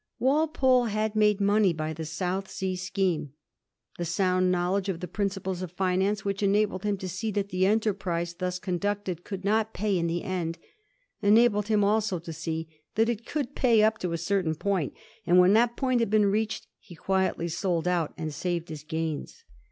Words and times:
Walpole 0.17 0.85
had 0.85 1.15
made 1.15 1.39
money 1.39 1.73
by 1.73 1.93
the 1.93 2.05
South 2.05 2.49
Sea 2.49 2.75
scheme. 2.75 3.33
The 3.99 4.03
sound 4.05 4.51
knowledge 4.51 4.89
of 4.89 4.99
the 4.99 5.07
principles 5.07 5.61
of 5.61 5.71
finance 5.73 6.25
which 6.25 6.41
enabled 6.41 6.81
him 6.83 6.97
to 6.97 7.07
see 7.07 7.29
that 7.33 7.49
the 7.49 7.67
enterprise 7.67 8.33
thus 8.33 8.57
conducted 8.57 9.23
could 9.23 9.45
not 9.45 9.75
pay 9.75 9.95
in 9.95 10.07
the 10.07 10.23
end 10.23 10.57
enabled 11.21 11.67
him 11.67 11.83
also 11.83 12.17
to 12.17 12.33
see 12.33 12.67
that 12.95 13.09
it 13.09 13.27
could 13.27 13.53
pay 13.53 13.83
up 13.83 13.99
to 13.99 14.11
a 14.11 14.17
certain 14.17 14.55
point, 14.55 14.93
and 15.27 15.37
when 15.37 15.53
that 15.53 15.77
point 15.77 15.99
had 15.99 16.09
been 16.09 16.25
reached 16.31 16.65
he 16.79 16.95
quietly 16.95 17.47
sold 17.47 17.87
out 17.87 18.11
and 18.17 18.33
saved 18.33 18.69
his 18.69 18.83
gains. 18.83 19.43